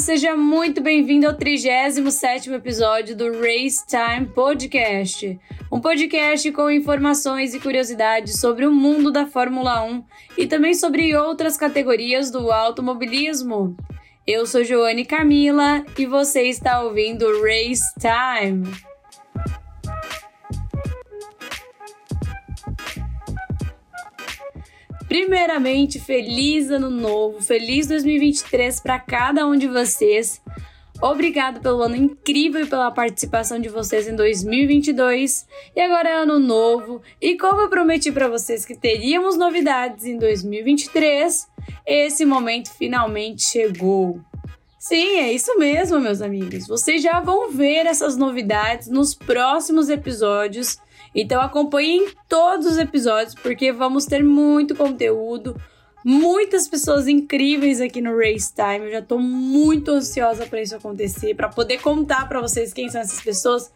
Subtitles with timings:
[0.00, 5.38] Seja muito bem-vindo ao 37º episódio do Race Time Podcast.
[5.70, 10.02] Um podcast com informações e curiosidades sobre o mundo da Fórmula 1
[10.38, 13.76] e também sobre outras categorias do automobilismo.
[14.26, 18.89] Eu sou Joane Camila e você está ouvindo Race Time.
[25.10, 30.40] Primeiramente, feliz ano novo, feliz 2023 para cada um de vocês.
[31.02, 35.48] Obrigado pelo ano incrível e pela participação de vocês em 2022.
[35.74, 40.16] E agora é ano novo, e como eu prometi para vocês que teríamos novidades em
[40.16, 41.44] 2023,
[41.84, 44.20] esse momento finalmente chegou.
[44.78, 46.68] Sim, é isso mesmo, meus amigos.
[46.68, 50.78] Vocês já vão ver essas novidades nos próximos episódios
[51.14, 55.56] então acompanhem todos os episódios porque vamos ter muito conteúdo,
[56.04, 58.86] muitas pessoas incríveis aqui no Race Time.
[58.86, 63.00] Eu já tô muito ansiosa para isso acontecer, para poder contar para vocês quem são
[63.00, 63.72] essas pessoas,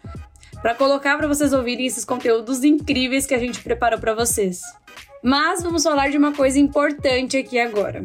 [0.62, 4.62] para colocar para vocês ouvirem esses conteúdos incríveis que a gente preparou para vocês.
[5.22, 8.04] Mas vamos falar de uma coisa importante aqui agora.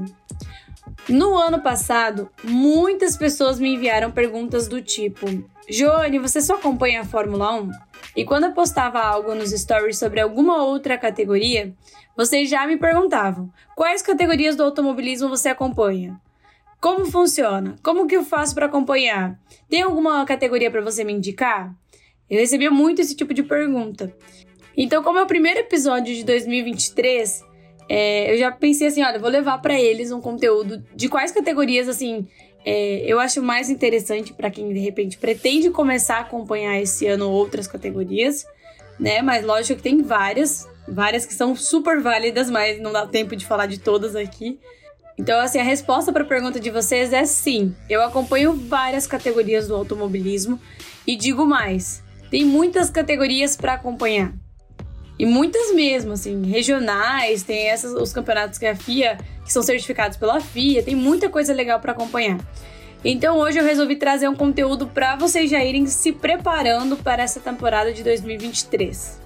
[1.07, 5.25] No ano passado, muitas pessoas me enviaram perguntas do tipo:
[5.69, 7.71] Joane, você só acompanha a Fórmula 1?
[8.15, 11.73] E quando eu postava algo nos stories sobre alguma outra categoria,
[12.15, 16.19] vocês já me perguntavam: quais categorias do automobilismo você acompanha?
[16.81, 17.75] Como funciona?
[17.83, 19.37] Como que eu faço para acompanhar?
[19.69, 21.75] Tem alguma categoria para você me indicar?
[22.29, 24.15] Eu recebia muito esse tipo de pergunta.
[24.77, 27.43] Então, como é o primeiro episódio de 2023,
[27.89, 31.89] é, eu já pensei assim, olha, vou levar para eles um conteúdo de quais categorias
[31.89, 32.27] assim
[32.69, 37.29] é, eu acho mais interessante para quem de repente pretende começar a acompanhar esse ano
[37.29, 38.45] outras categorias,
[38.99, 39.23] né?
[39.23, 43.45] Mas lógico que tem várias, várias que são super válidas, mas não dá tempo de
[43.45, 44.59] falar de todas aqui.
[45.17, 47.75] Então, assim, a resposta para a pergunta de vocês é sim.
[47.89, 50.59] Eu acompanho várias categorias do automobilismo
[51.07, 54.31] e digo mais, tem muitas categorias para acompanhar.
[55.19, 60.15] E muitas mesmo, assim, regionais, tem essas, os campeonatos que a FIA, que são certificados
[60.15, 62.39] pela FIA, tem muita coisa legal para acompanhar.
[63.03, 67.39] Então hoje eu resolvi trazer um conteúdo para vocês já irem se preparando para essa
[67.39, 69.19] temporada de 2023.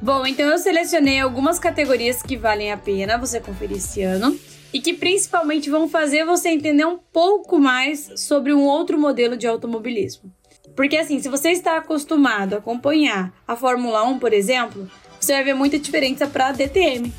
[0.00, 4.38] Bom, então eu selecionei algumas categorias que valem a pena você conferir esse ano
[4.72, 9.46] e que principalmente vão fazer você entender um pouco mais sobre um outro modelo de
[9.46, 10.30] automobilismo.
[10.76, 14.90] Porque assim, se você está acostumado a acompanhar a Fórmula 1, por exemplo,
[15.24, 17.12] você vai ver muita diferença para DTM.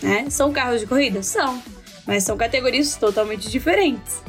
[0.00, 0.30] Né?
[0.30, 1.22] São carros de corrida?
[1.22, 1.60] São,
[2.06, 4.22] mas são categorias totalmente diferentes.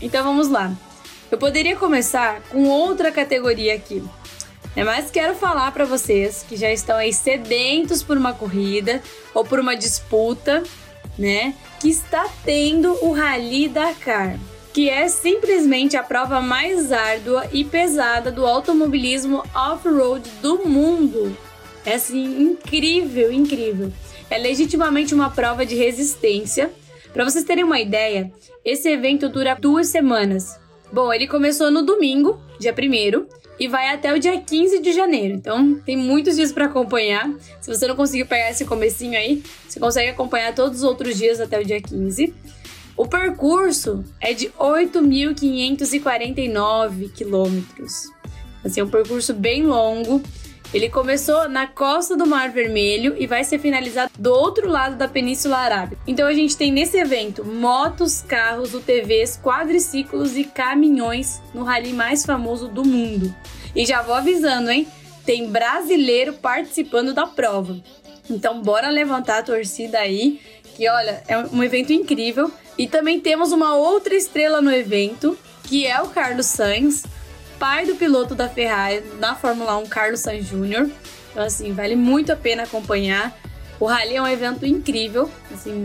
[0.00, 0.70] Então vamos lá.
[1.30, 4.04] Eu poderia começar com outra categoria aqui,
[4.76, 4.84] né?
[4.84, 9.02] mas quero falar para vocês que já estão aí sedentos por uma corrida
[9.32, 10.62] ou por uma disputa,
[11.18, 11.54] né?
[11.80, 14.38] Que está tendo o Rally Dakar
[14.74, 21.34] que é simplesmente a prova mais árdua e pesada do automobilismo off-road do mundo.
[21.86, 23.92] É assim, incrível, incrível.
[24.28, 26.72] É legitimamente uma prova de resistência.
[27.12, 28.32] Para vocês terem uma ideia,
[28.64, 30.58] esse evento dura duas semanas.
[30.92, 33.26] Bom, ele começou no domingo, dia 1
[33.60, 35.34] e vai até o dia 15 de janeiro.
[35.34, 37.32] Então, tem muitos dias para acompanhar.
[37.60, 41.38] Se você não conseguir pegar esse comecinho aí, você consegue acompanhar todos os outros dias
[41.38, 42.34] até o dia 15.
[42.96, 48.08] O percurso é de 8.549 quilômetros.
[48.64, 50.22] Assim, é um percurso bem longo.
[50.72, 55.08] Ele começou na costa do Mar Vermelho e vai ser finalizado do outro lado da
[55.08, 56.00] Península Arábica.
[56.06, 62.24] Então a gente tem nesse evento motos, carros, UTVs, quadriciclos e caminhões no rally mais
[62.24, 63.34] famoso do mundo.
[63.74, 64.86] E já vou avisando, hein?
[65.24, 67.76] Tem brasileiro participando da prova.
[68.28, 70.40] Então bora levantar a torcida aí,
[70.74, 72.50] que olha, é um evento incrível.
[72.76, 77.04] E também temos uma outra estrela no evento, que é o Carlos Sainz,
[77.58, 80.90] pai do piloto da Ferrari na Fórmula 1, Carlos Sainz Jr.
[81.30, 83.36] Então, assim, vale muito a pena acompanhar.
[83.78, 85.82] O Rally é um evento incrível, assim,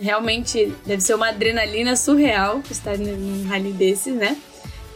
[0.00, 4.36] realmente deve ser uma adrenalina surreal estar num rally desses, né?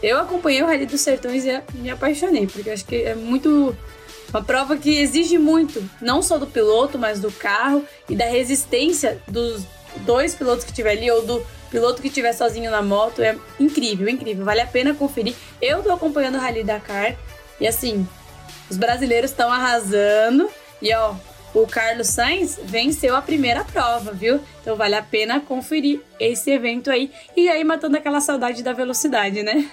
[0.02, 3.76] Eu acompanhei o Rally dos Sertões e me apaixonei, porque acho que é muito.
[4.30, 9.22] Uma prova que exige muito, não só do piloto, mas do carro e da resistência
[9.26, 9.66] dos,
[9.98, 14.08] dois pilotos que tiver ali ou do piloto que tiver sozinho na moto é incrível,
[14.08, 14.44] incrível.
[14.44, 15.34] Vale a pena conferir.
[15.60, 17.16] Eu tô acompanhando o Rally Dakar
[17.60, 18.06] e assim,
[18.70, 20.48] os brasileiros estão arrasando
[20.80, 21.14] e ó,
[21.54, 24.40] o Carlos Sainz venceu a primeira prova, viu?
[24.62, 29.42] Então vale a pena conferir esse evento aí e aí matando aquela saudade da velocidade,
[29.42, 29.70] né?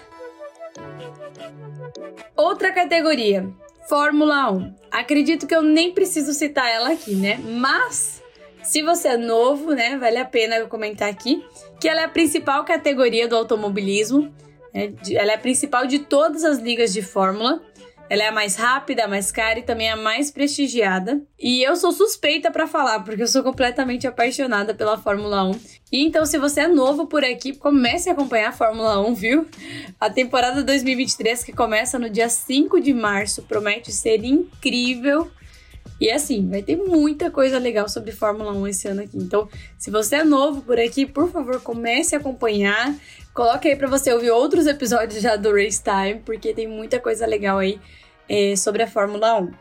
[2.36, 3.48] Outra categoria,
[3.88, 4.76] Fórmula 1.
[4.92, 7.40] Acredito que eu nem preciso citar ela aqui, né?
[7.44, 8.22] Mas
[8.64, 11.46] se você é novo, né, vale a pena eu comentar aqui
[11.80, 14.34] que ela é a principal categoria do automobilismo.
[14.74, 14.94] Né?
[15.12, 17.62] Ela é a principal de todas as ligas de Fórmula.
[18.08, 21.22] Ela é a mais rápida, a mais cara e também a mais prestigiada.
[21.40, 25.52] E eu sou suspeita para falar, porque eu sou completamente apaixonada pela Fórmula 1.
[25.92, 29.48] E então, se você é novo por aqui, comece a acompanhar a Fórmula 1, viu?
[30.00, 35.32] A temporada 2023, que começa no dia 5 de março, promete ser incrível.
[36.00, 39.18] E assim, vai ter muita coisa legal sobre Fórmula 1 esse ano aqui.
[39.18, 39.48] Então,
[39.78, 42.94] se você é novo por aqui, por favor, comece a acompanhar.
[43.34, 47.26] Coloque aí para você ouvir outros episódios já do Race Time, porque tem muita coisa
[47.26, 47.80] legal aí
[48.28, 49.52] é, sobre a Fórmula 1.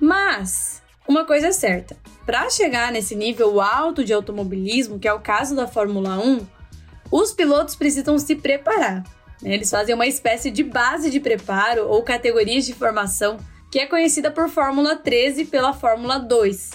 [0.00, 1.96] Mas, uma coisa é certa:
[2.26, 6.46] para chegar nesse nível alto de automobilismo, que é o caso da Fórmula 1,
[7.12, 9.04] os pilotos precisam se preparar.
[9.42, 13.38] Eles fazem uma espécie de base de preparo ou categorias de formação
[13.70, 16.70] que é conhecida por Fórmula 13 e pela Fórmula 2,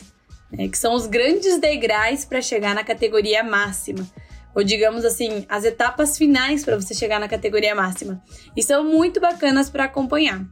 [0.52, 0.68] né?
[0.68, 4.06] que são os grandes degraus para chegar na categoria máxima,
[4.54, 8.22] ou digamos assim, as etapas finais para você chegar na categoria máxima.
[8.54, 10.46] E são muito bacanas para acompanhar.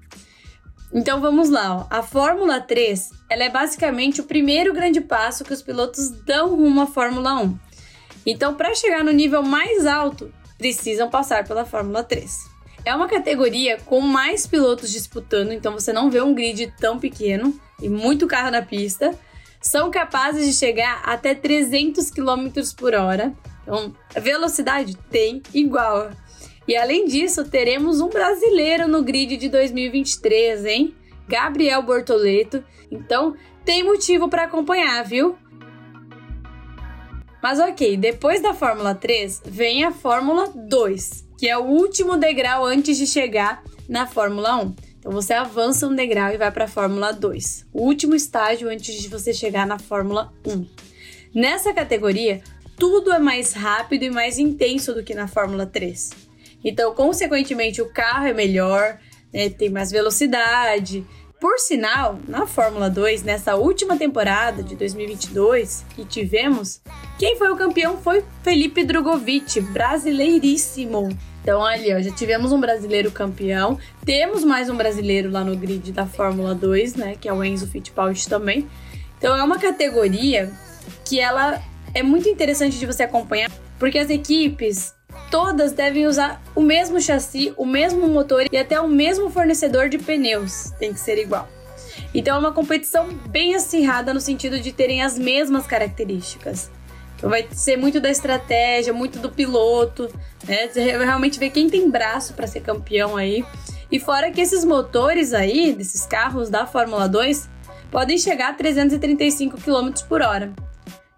[0.94, 1.88] Então vamos lá, ó.
[1.90, 6.80] a Fórmula 3 ela é basicamente o primeiro grande passo que os pilotos dão rumo
[6.80, 7.58] à Fórmula 1.
[8.26, 12.58] Então, para chegar no nível mais alto, precisam passar pela Fórmula 3.
[12.86, 17.54] É uma categoria com mais pilotos disputando, então você não vê um grid tão pequeno
[17.82, 19.14] e muito carro na pista.
[19.60, 23.34] São capazes de chegar até 300 km por hora.
[23.64, 26.12] Então, velocidade tem igual.
[26.68, 30.96] E além disso, teremos um brasileiro no grid de 2023, hein?
[31.28, 32.64] Gabriel Bortoleto.
[32.90, 35.38] Então, tem motivo para acompanhar, viu?
[37.42, 42.66] Mas ok, depois da Fórmula 3 vem a Fórmula 2, que é o último degrau
[42.66, 44.76] antes de chegar na Fórmula 1.
[45.00, 48.96] Então você avança um degrau e vai para a Fórmula 2, o último estágio antes
[48.96, 50.66] de você chegar na Fórmula 1.
[51.34, 52.42] Nessa categoria,
[52.78, 56.10] tudo é mais rápido e mais intenso do que na Fórmula 3.
[56.64, 59.00] Então, consequentemente, o carro é melhor,
[59.32, 61.06] né, tem mais velocidade,
[61.40, 66.82] por sinal, na Fórmula 2, nessa última temporada de 2022 que tivemos,
[67.20, 71.10] quem foi o campeão foi Felipe Drogovic, brasileiríssimo.
[71.42, 73.78] Então, ó, já tivemos um brasileiro campeão.
[74.04, 77.16] Temos mais um brasileiro lá no grid da Fórmula 2, né?
[77.20, 78.68] Que é o Enzo Fittipaldi também.
[79.18, 80.52] Então, é uma categoria
[81.06, 81.62] que ela
[81.94, 84.94] é muito interessante de você acompanhar, porque as equipes
[85.30, 89.98] todas devem usar o mesmo chassi, o mesmo motor e até o mesmo fornecedor de
[89.98, 90.72] pneus.
[90.80, 91.48] Tem que ser igual.
[92.14, 96.70] Então é uma competição bem acirrada no sentido de terem as mesmas características.
[97.18, 100.08] Então vai ser muito da estratégia, muito do piloto,
[100.48, 100.68] né?
[100.68, 103.44] Você realmente ver quem tem braço para ser campeão aí.
[103.92, 107.50] E fora que esses motores aí, desses carros da Fórmula 2,
[107.90, 110.54] podem chegar a 335 km por hora.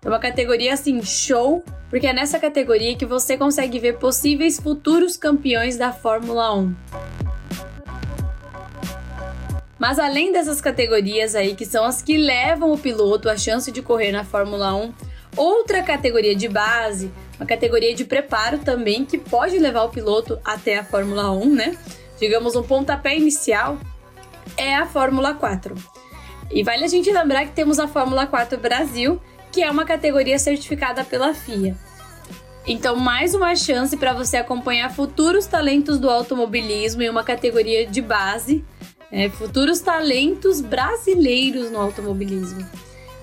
[0.03, 5.17] É uma categoria assim, show porque é nessa categoria que você consegue ver possíveis futuros
[5.17, 6.75] campeões da Fórmula 1.
[9.77, 13.81] Mas além dessas categorias aí, que são as que levam o piloto à chance de
[13.81, 14.93] correr na Fórmula 1,
[15.35, 20.77] outra categoria de base, uma categoria de preparo também, que pode levar o piloto até
[20.77, 21.77] a Fórmula 1, né?
[22.19, 23.79] Digamos um pontapé inicial,
[24.57, 25.73] é a Fórmula 4.
[26.51, 29.19] E vale a gente lembrar que temos a Fórmula 4 Brasil,
[29.51, 31.75] que é uma categoria certificada pela FIA.
[32.67, 38.01] Então, mais uma chance para você acompanhar futuros talentos do automobilismo em uma categoria de
[38.01, 38.63] base,
[39.11, 39.29] né?
[39.29, 42.65] futuros talentos brasileiros no automobilismo.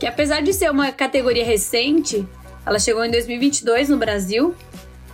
[0.01, 2.27] Que apesar de ser uma categoria recente,
[2.65, 4.55] ela chegou em 2022 no Brasil,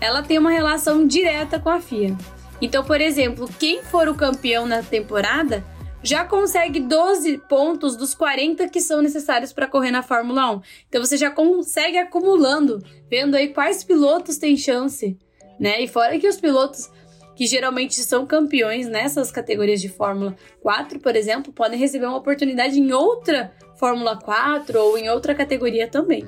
[0.00, 2.16] ela tem uma relação direta com a FIA.
[2.60, 5.64] Então, por exemplo, quem for o campeão na temporada
[6.02, 10.60] já consegue 12 pontos dos 40 que são necessários para correr na Fórmula 1.
[10.88, 15.16] Então você já consegue acumulando, vendo aí quais pilotos têm chance,
[15.58, 15.80] né?
[15.82, 16.90] E fora que os pilotos
[17.34, 22.78] que geralmente são campeões nessas categorias de Fórmula 4, por exemplo, podem receber uma oportunidade
[22.78, 26.26] em outra Fórmula 4 ou em outra categoria também.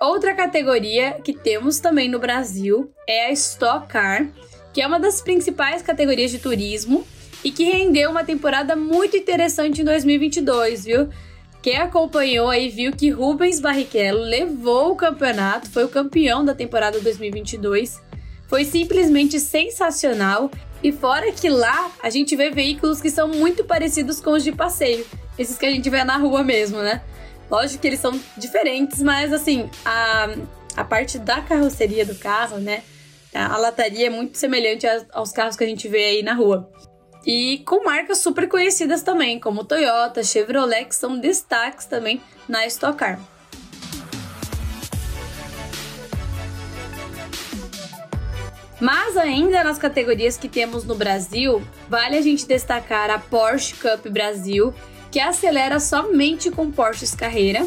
[0.00, 4.28] Outra categoria que temos também no Brasil é a Stock Car,
[4.74, 7.06] que é uma das principais categorias de turismo
[7.44, 11.08] e que rendeu uma temporada muito interessante em 2022, viu?
[11.62, 17.00] Quem acompanhou aí viu que Rubens Barrichello levou o campeonato, foi o campeão da temporada
[17.00, 18.02] 2022.
[18.48, 20.50] Foi simplesmente sensacional.
[20.82, 24.52] E fora que lá a gente vê veículos que são muito parecidos com os de
[24.52, 25.06] passeio,
[25.38, 27.00] esses que a gente vê na rua mesmo, né?
[27.50, 30.28] Lógico que eles são diferentes, mas assim, a
[30.76, 32.82] a parte da carroceria do carro, né?
[33.34, 36.70] A lataria é muito semelhante aos carros que a gente vê aí na rua.
[37.26, 42.96] E com marcas super conhecidas também, como Toyota, Chevrolet, que são destaques também na Stock
[42.96, 43.18] Car.
[48.80, 54.06] Mas ainda nas categorias que temos no Brasil, vale a gente destacar a Porsche Cup
[54.08, 54.74] Brasil,
[55.10, 57.66] que acelera somente com Porsches Carreira.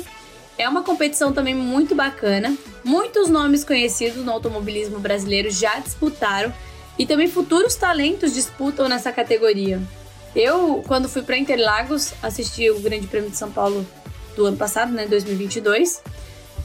[0.58, 2.58] É uma competição também muito bacana.
[2.84, 6.52] Muitos nomes conhecidos no automobilismo brasileiro já disputaram
[6.98, 9.80] e também futuros talentos disputam nessa categoria.
[10.36, 13.86] Eu, quando fui para Interlagos, assisti o Grande Prêmio de São Paulo
[14.36, 16.02] do ano passado, né, 2022.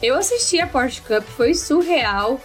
[0.02, 2.40] Eu assisti a Porsche Cup, foi surreal.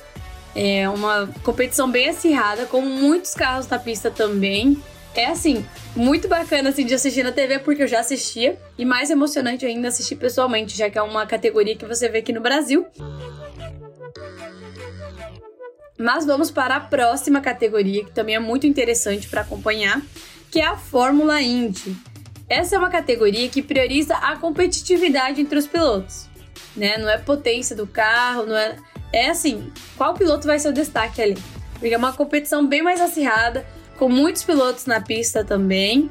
[0.55, 4.81] É uma competição bem acirrada, com muitos carros na pista também.
[5.17, 8.55] É assim, muito bacana assim, de assistir na TV, porque eu já assistia.
[8.77, 12.31] E mais emocionante ainda assistir pessoalmente, já que é uma categoria que você vê aqui
[12.31, 12.85] no Brasil.
[15.97, 19.99] Mas vamos para a próxima categoria, que também é muito interessante para acompanhar,
[20.51, 21.97] que é a Fórmula Indy.
[22.47, 26.27] Essa é uma categoria que prioriza a competitividade entre os pilotos.
[26.75, 26.95] Né?
[26.99, 28.77] Não é potência do carro, não é.
[29.11, 31.37] É assim, qual piloto vai ser o destaque ali?
[31.73, 33.65] Porque é uma competição bem mais acirrada,
[33.97, 36.09] com muitos pilotos na pista também.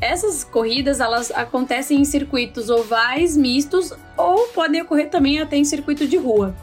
[0.00, 6.06] Essas corridas elas acontecem em circuitos ovais mistos ou podem ocorrer também até em circuito
[6.06, 6.54] de rua.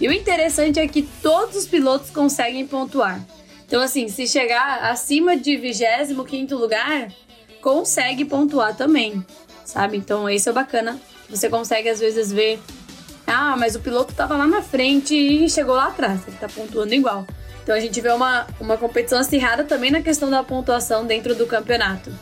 [0.00, 3.20] E o interessante é que todos os pilotos conseguem pontuar.
[3.66, 7.12] Então, assim, se chegar acima de 25 lugar,
[7.60, 9.24] consegue pontuar também,
[9.64, 9.96] sabe?
[9.96, 10.98] Então, esse é bacana.
[11.28, 12.58] Você consegue, às vezes, ver.
[13.26, 16.22] Ah, mas o piloto estava lá na frente e chegou lá atrás.
[16.26, 17.24] Ele está pontuando igual.
[17.70, 21.46] Então, a gente vê uma, uma competição acirrada também na questão da pontuação dentro do
[21.46, 22.12] campeonato.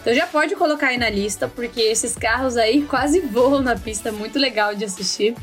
[0.00, 4.10] Então, já pode colocar aí na lista, porque esses carros aí quase voam na pista.
[4.10, 5.36] Muito legal de assistir.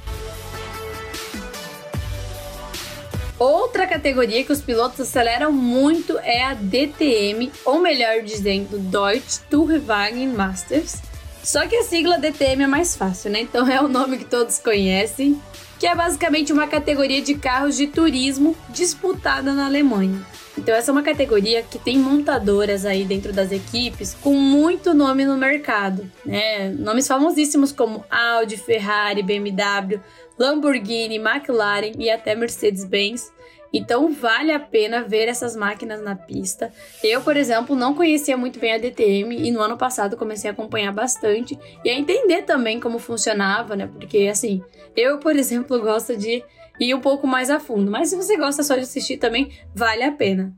[3.40, 10.28] Outra categoria que os pilotos aceleram muito é a DTM, ou melhor dizendo, Deutsche Tourenwagen
[10.28, 10.98] Masters.
[11.42, 13.40] Só que a sigla DTM é mais fácil, né?
[13.40, 15.42] Então é o nome que todos conhecem,
[15.79, 20.25] que é basicamente uma categoria de carros de turismo disputada na Alemanha.
[20.58, 25.25] Então essa é uma categoria que tem montadoras aí dentro das equipes com muito nome
[25.25, 26.70] no mercado, né?
[26.70, 30.00] Nomes famosíssimos como Audi, Ferrari, BMW,
[30.39, 33.35] Lamborghini, McLaren e até Mercedes-Benz.
[33.77, 36.72] Então vale a pena ver essas máquinas na pista.
[37.03, 40.53] Eu, por exemplo, não conhecia muito bem a DTM e no ano passado comecei a
[40.53, 43.89] acompanhar bastante e a entender também como funcionava, né?
[43.91, 44.63] Porque assim,
[44.96, 46.41] eu, por exemplo, gosto de
[46.79, 50.03] ir um pouco mais a fundo, mas se você gosta só de assistir também, vale
[50.03, 50.53] a pena.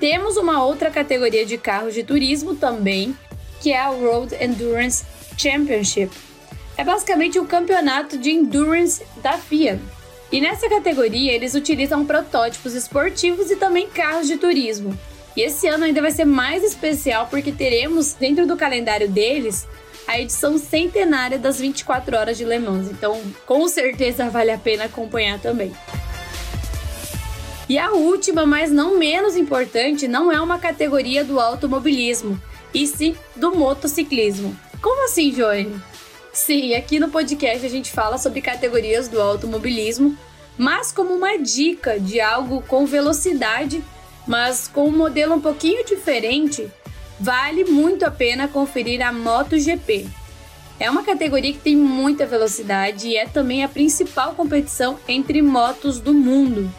[0.00, 3.16] Temos uma outra categoria de carros de turismo também,
[3.60, 5.04] que é a Road Endurance
[5.36, 6.10] Championship
[6.78, 9.80] é basicamente um campeonato de endurance da FIA.
[10.30, 14.96] E nessa categoria eles utilizam protótipos esportivos e também carros de turismo.
[15.36, 19.66] E esse ano ainda vai ser mais especial porque teremos dentro do calendário deles
[20.06, 22.90] a edição centenária das 24 horas de Le Mans.
[22.90, 25.72] Então, com certeza vale a pena acompanhar também.
[27.68, 32.40] E a última, mas não menos importante, não é uma categoria do automobilismo,
[32.72, 34.56] e sim do motociclismo.
[34.80, 35.78] Como assim, Joane?
[36.38, 40.16] Sim, aqui no podcast a gente fala sobre categorias do automobilismo,
[40.56, 43.82] mas como uma dica de algo com velocidade,
[44.24, 46.70] mas com um modelo um pouquinho diferente,
[47.18, 50.06] vale muito a pena conferir a MotoGP.
[50.78, 55.98] É uma categoria que tem muita velocidade e é também a principal competição entre motos
[55.98, 56.72] do mundo.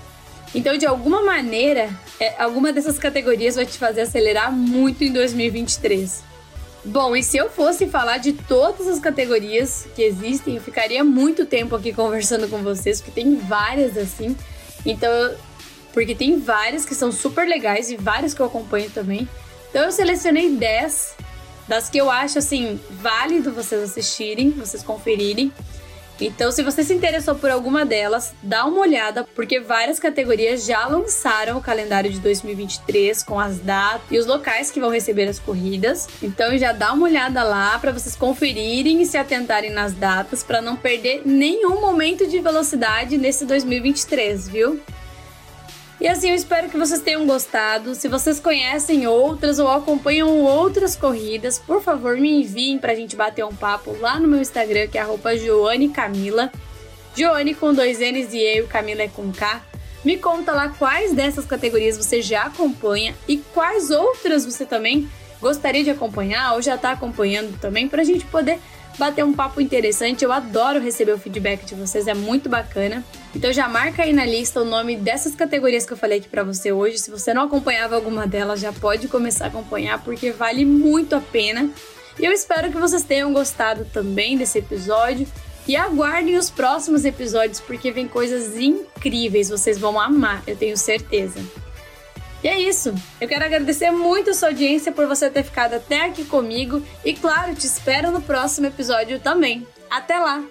[0.55, 6.28] Então, de alguma maneira, é, alguma dessas categorias vai te fazer acelerar muito em 2023.
[6.85, 11.45] Bom, e se eu fosse falar de todas as categorias que existem, eu ficaria muito
[11.45, 14.35] tempo aqui conversando com vocês, porque tem várias assim.
[14.85, 15.35] Então,
[15.93, 19.27] porque tem várias que são super legais e várias que eu acompanho também.
[19.69, 21.15] Então eu selecionei 10
[21.67, 25.51] das que eu acho assim válido vocês assistirem, vocês conferirem.
[26.21, 30.85] Então, se você se interessou por alguma delas, dá uma olhada, porque várias categorias já
[30.85, 35.39] lançaram o calendário de 2023 com as datas e os locais que vão receber as
[35.39, 36.07] corridas.
[36.21, 40.61] Então, já dá uma olhada lá para vocês conferirem e se atentarem nas datas para
[40.61, 44.79] não perder nenhum momento de velocidade nesse 2023, viu?
[46.01, 47.93] E assim, eu espero que vocês tenham gostado.
[47.93, 53.43] Se vocês conhecem outras ou acompanham outras corridas, por favor, me enviem pra gente bater
[53.43, 56.49] um papo lá no meu Instagram, que é arroba Joane Camila.
[57.13, 59.61] Joane com dois N's e eu, Camila é com K.
[60.05, 65.09] Me conta lá quais dessas categorias você já acompanha e quais outras você também
[65.41, 68.59] gostaria de acompanhar ou já está acompanhando também, para a gente poder
[68.99, 70.23] bater um papo interessante.
[70.23, 73.03] Eu adoro receber o feedback de vocês, é muito bacana.
[73.33, 76.43] Então já marca aí na lista o nome dessas categorias que eu falei aqui para
[76.43, 76.99] você hoje.
[76.99, 81.21] Se você não acompanhava alguma delas, já pode começar a acompanhar porque vale muito a
[81.21, 81.69] pena.
[82.19, 85.25] E eu espero que vocês tenham gostado também desse episódio.
[85.67, 91.39] E aguardem os próximos episódios porque vem coisas incríveis, vocês vão amar, eu tenho certeza.
[92.43, 92.93] E é isso.
[93.19, 97.13] Eu quero agradecer muito a sua audiência por você ter ficado até aqui comigo e
[97.13, 99.67] claro, te espero no próximo episódio também.
[99.89, 100.43] Até lá.